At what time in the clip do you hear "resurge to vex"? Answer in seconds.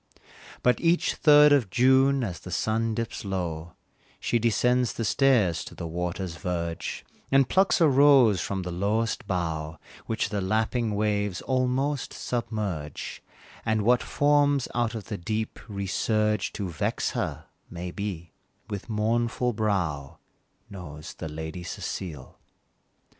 15.69-17.11